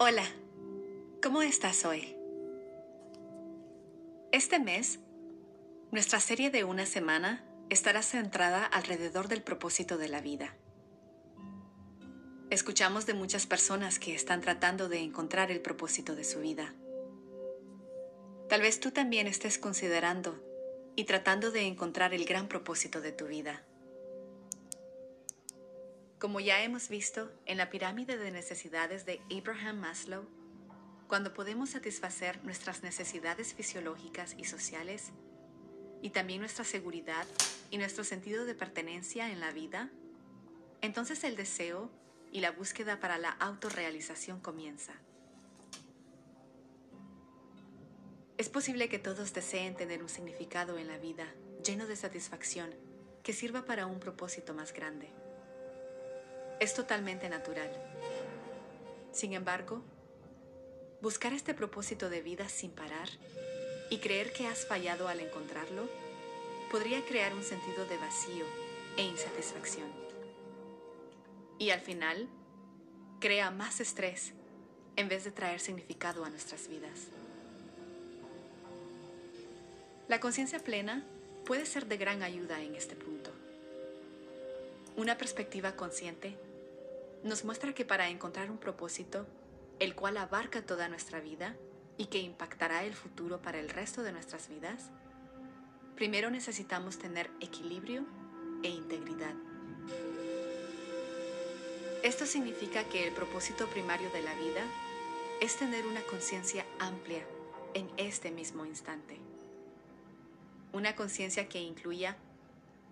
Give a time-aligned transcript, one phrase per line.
[0.00, 0.22] Hola,
[1.20, 2.14] ¿cómo estás hoy?
[4.30, 5.00] Este mes,
[5.90, 10.54] nuestra serie de una semana estará centrada alrededor del propósito de la vida.
[12.48, 16.72] Escuchamos de muchas personas que están tratando de encontrar el propósito de su vida.
[18.48, 20.40] Tal vez tú también estés considerando
[20.94, 23.64] y tratando de encontrar el gran propósito de tu vida.
[26.18, 30.26] Como ya hemos visto en la pirámide de necesidades de Abraham Maslow,
[31.06, 35.12] cuando podemos satisfacer nuestras necesidades fisiológicas y sociales,
[36.02, 37.24] y también nuestra seguridad
[37.70, 39.90] y nuestro sentido de pertenencia en la vida,
[40.80, 41.88] entonces el deseo
[42.32, 44.94] y la búsqueda para la autorrealización comienza.
[48.38, 51.32] Es posible que todos deseen tener un significado en la vida
[51.64, 52.74] lleno de satisfacción
[53.22, 55.12] que sirva para un propósito más grande.
[56.60, 57.70] Es totalmente natural.
[59.12, 59.80] Sin embargo,
[61.00, 63.08] buscar este propósito de vida sin parar
[63.90, 65.88] y creer que has fallado al encontrarlo
[66.70, 68.44] podría crear un sentido de vacío
[68.96, 69.88] e insatisfacción.
[71.58, 72.28] Y al final,
[73.20, 74.32] crea más estrés
[74.96, 77.06] en vez de traer significado a nuestras vidas.
[80.08, 81.04] La conciencia plena
[81.46, 83.30] puede ser de gran ayuda en este punto.
[84.96, 86.36] Una perspectiva consciente
[87.22, 89.26] nos muestra que para encontrar un propósito,
[89.78, 91.56] el cual abarca toda nuestra vida
[91.96, 94.90] y que impactará el futuro para el resto de nuestras vidas,
[95.96, 98.04] primero necesitamos tener equilibrio
[98.62, 99.34] e integridad.
[102.02, 104.62] Esto significa que el propósito primario de la vida
[105.40, 107.24] es tener una conciencia amplia
[107.74, 109.18] en este mismo instante.
[110.72, 112.16] Una conciencia que incluya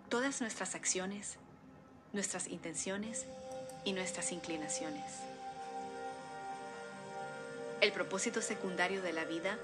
[0.09, 1.37] todas nuestras acciones,
[2.11, 3.25] nuestras intenciones
[3.87, 5.05] y nuestras inclinaciones.
[7.79, 9.57] El propósito secundario de la vida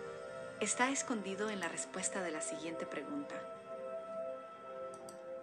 [0.62, 3.36] está escondido en la respuesta de la siguiente pregunta.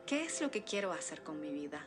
[0.06, 1.86] ¿Qué es lo que quiero hacer con mi vida?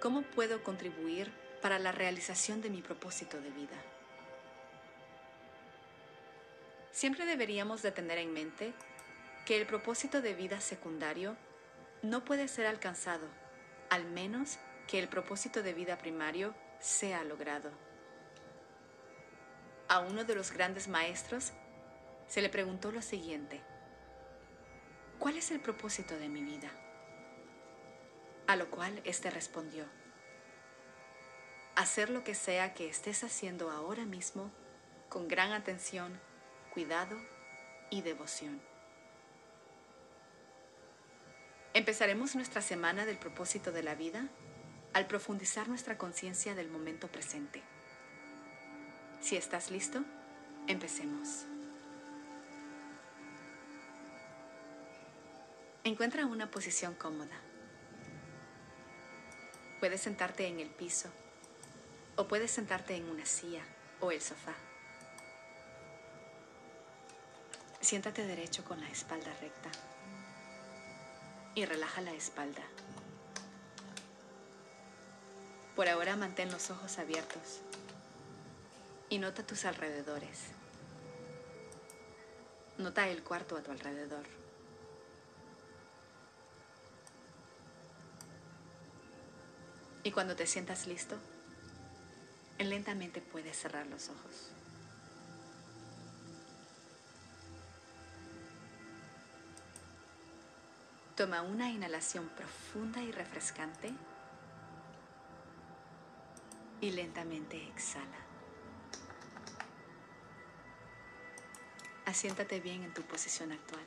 [0.00, 3.76] ¿Cómo puedo contribuir para la realización de mi propósito de vida?
[6.92, 8.72] Siempre deberíamos de tener en mente
[9.46, 11.36] que el propósito de vida secundario
[12.02, 13.26] no puede ser alcanzado
[13.94, 17.70] al menos que el propósito de vida primario sea logrado.
[19.88, 21.52] A uno de los grandes maestros
[22.26, 23.62] se le preguntó lo siguiente,
[25.20, 26.72] ¿cuál es el propósito de mi vida?
[28.48, 29.84] A lo cual éste respondió,
[31.76, 34.50] hacer lo que sea que estés haciendo ahora mismo
[35.08, 36.20] con gran atención,
[36.72, 37.16] cuidado
[37.90, 38.60] y devoción.
[41.74, 44.28] Empezaremos nuestra semana del propósito de la vida
[44.92, 47.62] al profundizar nuestra conciencia del momento presente.
[49.20, 50.04] Si estás listo,
[50.68, 51.46] empecemos.
[55.82, 57.40] Encuentra una posición cómoda.
[59.80, 61.08] Puedes sentarte en el piso
[62.14, 63.64] o puedes sentarte en una silla
[63.98, 64.54] o el sofá.
[67.80, 69.72] Siéntate derecho con la espalda recta
[71.54, 72.62] y relaja la espalda.
[75.76, 77.60] Por ahora mantén los ojos abiertos
[79.08, 80.38] y nota tus alrededores.
[82.78, 84.24] Nota el cuarto a tu alrededor.
[90.02, 91.16] Y cuando te sientas listo,
[92.58, 94.50] lentamente puedes cerrar los ojos.
[101.16, 103.92] Toma una inhalación profunda y refrescante
[106.80, 108.18] y lentamente exhala.
[112.04, 113.84] Asiéntate bien en tu posición actual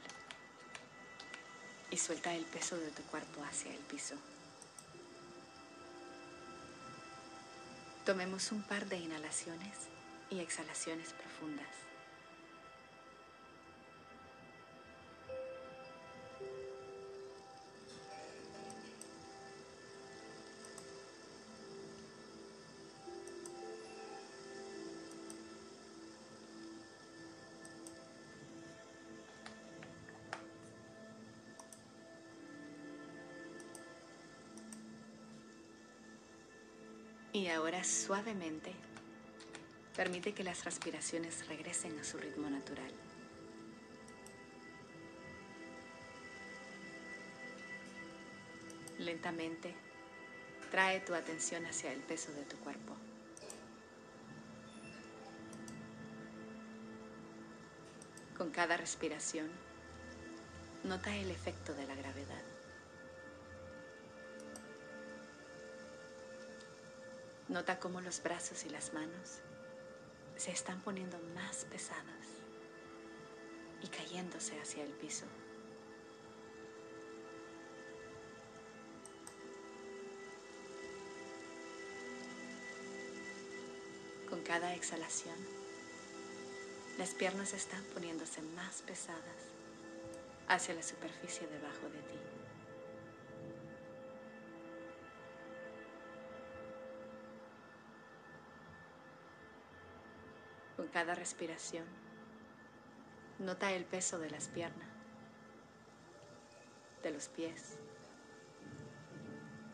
[1.91, 4.15] y suelta el peso de tu cuerpo hacia el piso.
[8.05, 9.77] Tomemos un par de inhalaciones
[10.29, 11.86] y exhalaciones profundas.
[37.33, 38.73] Y ahora suavemente
[39.95, 42.91] permite que las respiraciones regresen a su ritmo natural.
[48.99, 49.75] Lentamente
[50.71, 52.95] trae tu atención hacia el peso de tu cuerpo.
[58.37, 59.49] Con cada respiración,
[60.83, 62.56] nota el efecto de la gravedad.
[67.49, 69.39] Nota cómo los brazos y las manos
[70.35, 72.27] se están poniendo más pesadas
[73.81, 75.25] y cayéndose hacia el piso.
[84.29, 85.37] Con cada exhalación,
[86.97, 89.21] las piernas están poniéndose más pesadas
[90.49, 92.36] hacia la superficie debajo de ti.
[100.77, 101.85] Con cada respiración,
[103.39, 104.87] nota el peso de las piernas,
[107.01, 107.79] de los pies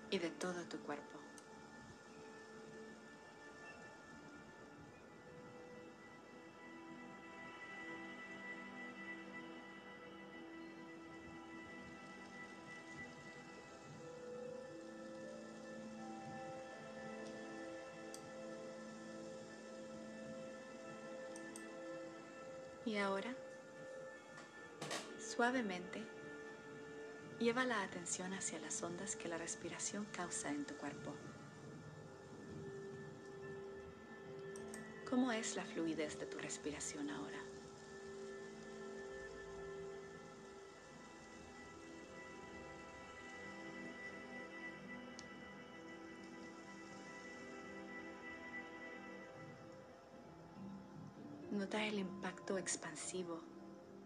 [0.10, 1.23] y de todo tu cuerpo.
[22.86, 23.34] Y ahora,
[25.18, 26.04] suavemente,
[27.40, 31.14] lleva la atención hacia las ondas que la respiración causa en tu cuerpo.
[35.10, 37.53] ¿Cómo es la fluidez de tu respiración ahora?
[52.44, 53.40] Impacto expansivo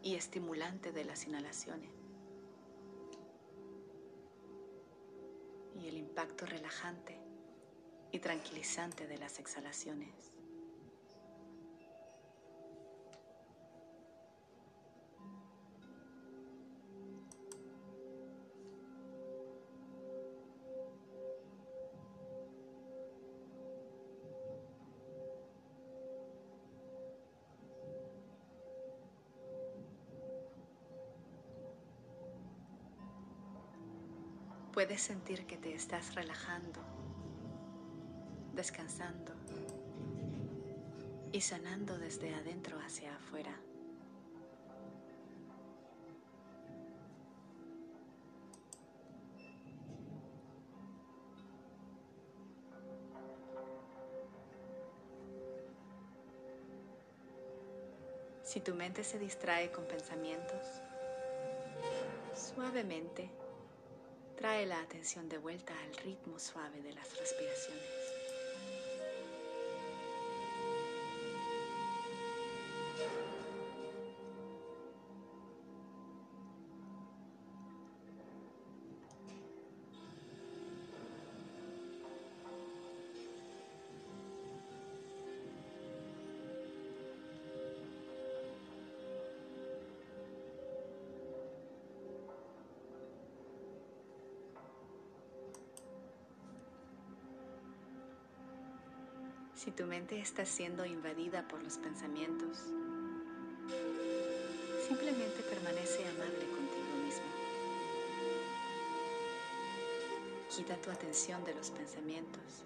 [0.04, 1.90] y estimulante de las inhalaciones
[5.74, 7.20] y el impacto relajante
[8.12, 10.37] y tranquilizante de las exhalaciones.
[34.78, 36.80] Puedes sentir que te estás relajando,
[38.54, 39.34] descansando
[41.32, 43.60] y sanando desde adentro hacia afuera.
[58.44, 60.84] Si tu mente se distrae con pensamientos,
[62.36, 63.47] suavemente
[64.38, 68.17] Trae la atención de vuelta al ritmo suave de las respiraciones.
[99.58, 102.60] Si tu mente está siendo invadida por los pensamientos,
[104.88, 107.26] simplemente permanece amable contigo mismo.
[110.56, 112.66] Quita tu atención de los pensamientos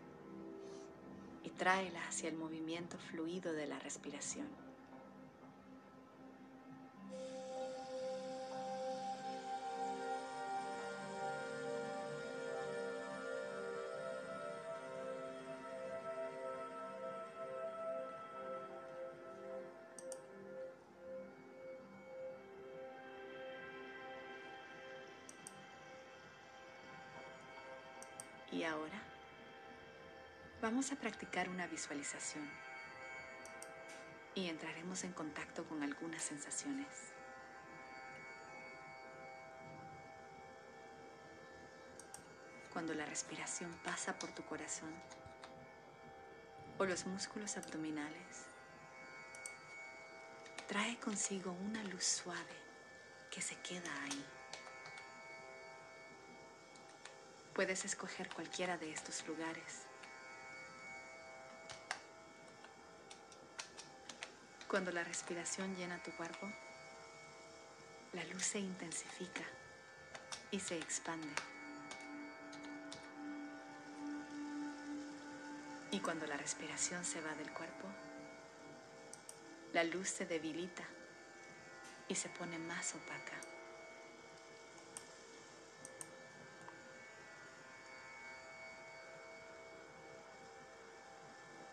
[1.45, 4.49] y tráela hacia el movimiento fluido de la respiración.
[28.61, 29.01] Y ahora
[30.61, 32.47] vamos a practicar una visualización
[34.35, 36.85] y entraremos en contacto con algunas sensaciones.
[42.71, 44.93] Cuando la respiración pasa por tu corazón
[46.77, 48.45] o los músculos abdominales,
[50.67, 52.57] trae consigo una luz suave
[53.31, 54.40] que se queda ahí.
[57.61, 59.83] Puedes escoger cualquiera de estos lugares.
[64.67, 66.51] Cuando la respiración llena tu cuerpo,
[68.13, 69.43] la luz se intensifica
[70.49, 71.27] y se expande.
[75.91, 77.87] Y cuando la respiración se va del cuerpo,
[79.73, 80.83] la luz se debilita
[82.07, 83.50] y se pone más opaca.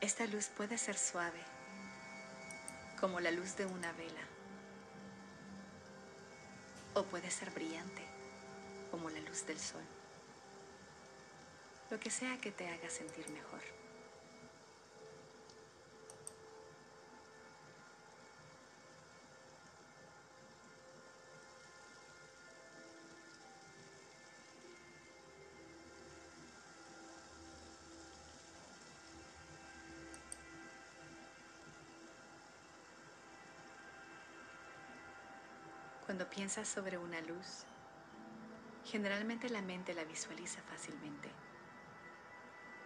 [0.08, 1.38] Esta luz puede ser suave,
[2.98, 4.22] como la luz de una vela,
[6.94, 8.02] o puede ser brillante,
[8.90, 9.82] como la luz del sol,
[11.90, 13.60] lo que sea que te haga sentir mejor.
[36.08, 37.66] Cuando piensas sobre una luz,
[38.86, 41.28] generalmente la mente la visualiza fácilmente.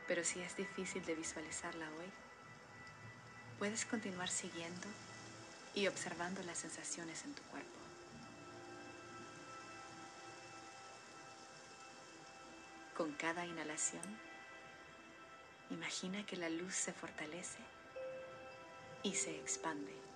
[0.09, 2.11] Pero si es difícil de visualizarla hoy,
[3.61, 4.89] puedes continuar siguiendo
[5.73, 7.79] y observando las sensaciones en tu cuerpo.
[12.97, 14.19] Con cada inhalación,
[15.71, 17.61] imagina que la luz se fortalece
[19.05, 20.12] y se expande.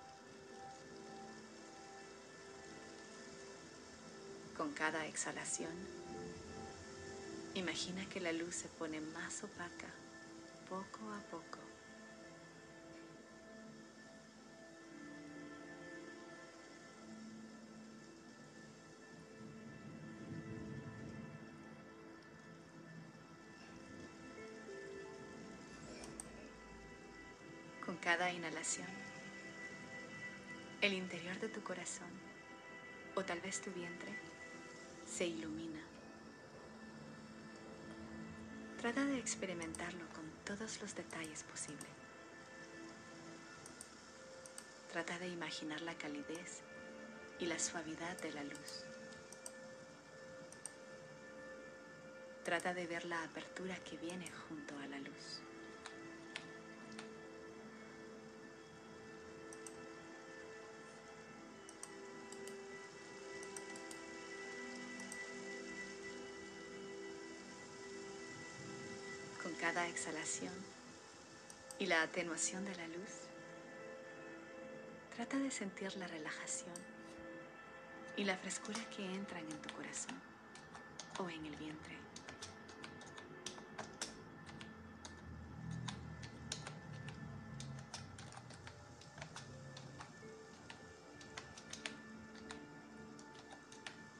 [4.57, 5.71] Con cada exhalación,
[7.53, 9.85] imagina que la luz se pone más opaca
[10.67, 11.59] poco a poco.
[27.85, 28.87] Con cada inhalación,
[30.81, 32.09] el interior de tu corazón
[33.15, 34.36] o tal vez tu vientre
[35.07, 35.81] se ilumina.
[38.77, 41.87] Trata de experimentarlo con todos los detalles posibles.
[44.91, 46.61] Trata de imaginar la calidez
[47.39, 48.83] y la suavidad de la luz.
[52.43, 55.41] Trata de ver la apertura que viene junto a la luz.
[69.73, 70.53] Cada exhalación
[71.77, 73.27] y la atenuación de la luz,
[75.13, 76.73] trata de sentir la relajación
[78.15, 80.21] y la frescura que entran en tu corazón
[81.19, 81.97] o en el vientre.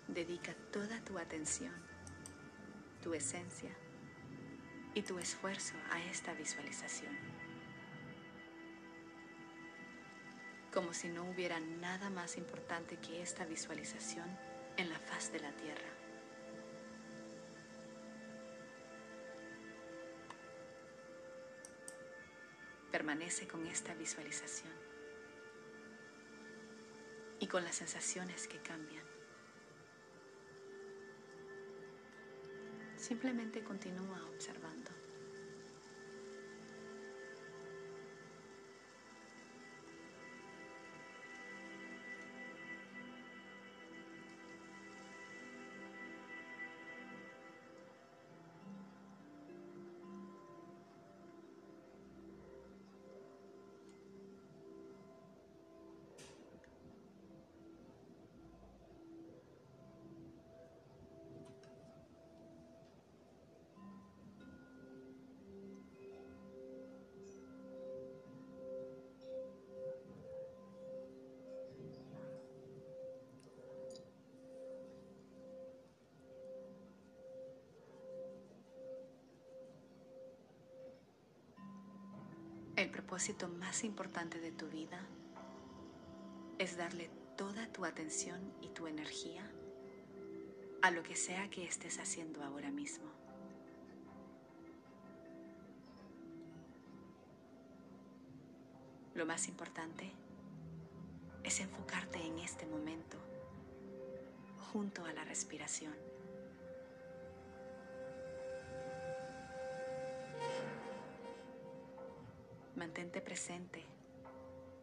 [0.09, 1.73] Dedica toda tu atención,
[3.01, 3.71] tu esencia,
[4.97, 7.15] y tu esfuerzo a esta visualización.
[10.73, 14.25] Como si no hubiera nada más importante que esta visualización
[14.75, 15.89] en la faz de la tierra.
[22.91, 24.73] Permanece con esta visualización
[27.39, 29.05] y con las sensaciones que cambian.
[32.97, 34.86] Simplemente continúa observando.
[83.07, 84.99] Propósito más importante de tu vida
[86.59, 89.49] es darle toda tu atención y tu energía
[90.81, 93.05] a lo que sea que estés haciendo ahora mismo.
[99.15, 100.11] Lo más importante
[101.45, 103.17] es enfocarte en este momento
[104.73, 106.06] junto a la respiración.
[113.27, 113.83] Presente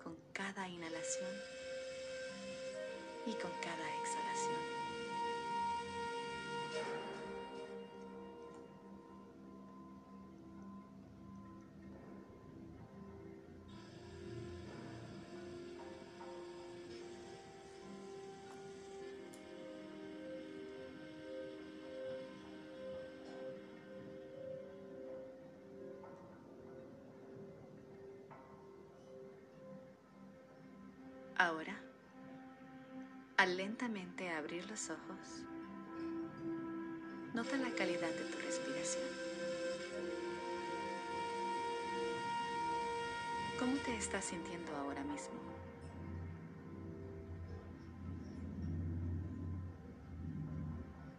[0.02, 1.30] con cada inhalación
[3.24, 4.73] y con cada exhalación.
[31.44, 31.76] Ahora,
[33.36, 35.44] al lentamente abrir los ojos,
[37.34, 39.04] nota la calidad de tu respiración.
[43.58, 45.34] ¿Cómo te estás sintiendo ahora mismo?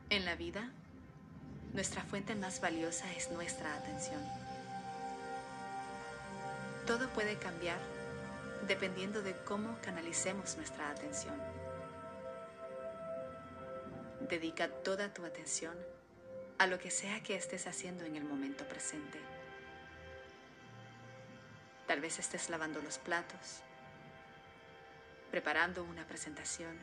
[0.10, 0.72] En la vida,
[1.74, 4.24] nuestra fuente más valiosa es nuestra atención.
[6.88, 7.78] Todo puede cambiar
[8.68, 11.36] dependiendo de cómo canalicemos nuestra atención.
[14.22, 15.78] Dedica toda tu atención
[16.58, 19.20] a lo que sea que estés haciendo en el momento presente.
[21.86, 23.62] Tal vez estés lavando los platos,
[25.30, 26.76] preparando una presentación,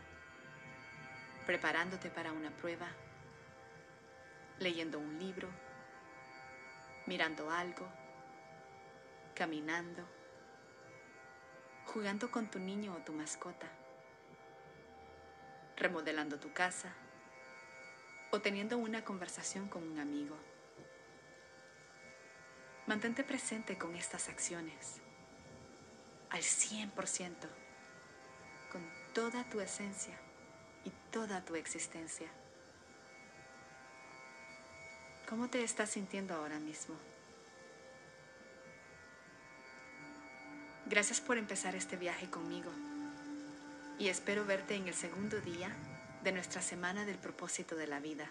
[1.46, 2.86] preparándote para una prueba,
[4.60, 5.48] leyendo un libro,
[7.06, 7.88] mirando algo,
[9.34, 10.21] caminando
[11.86, 13.66] jugando con tu niño o tu mascota,
[15.76, 16.92] remodelando tu casa
[18.30, 20.36] o teniendo una conversación con un amigo.
[22.86, 25.00] Mantente presente con estas acciones
[26.30, 26.88] al 100%,
[28.70, 30.18] con toda tu esencia
[30.84, 32.28] y toda tu existencia.
[35.28, 36.94] ¿Cómo te estás sintiendo ahora mismo?
[40.92, 42.70] Gracias por empezar este viaje conmigo
[43.99, 45.75] y espero verte en el segundo día
[46.22, 48.30] de nuestra semana del propósito de la vida.